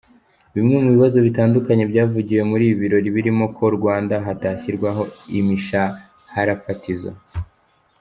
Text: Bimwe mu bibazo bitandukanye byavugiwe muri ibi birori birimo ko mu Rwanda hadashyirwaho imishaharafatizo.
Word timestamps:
Bimwe 0.55 0.75
mu 0.83 0.89
bibazo 0.95 1.17
bitandukanye 1.27 1.83
byavugiwe 1.91 2.43
muri 2.51 2.63
ibi 2.67 2.75
birori 2.81 3.09
birimo 3.15 3.43
ko 3.55 3.63
mu 3.67 3.71
Rwanda 3.77 4.13
hadashyirwaho 4.25 5.03
imishaharafatizo. 5.39 7.11